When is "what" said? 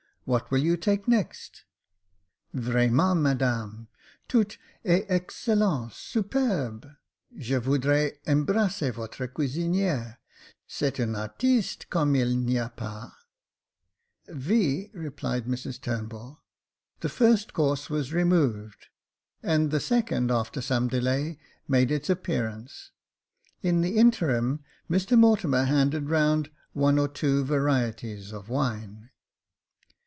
0.23-0.51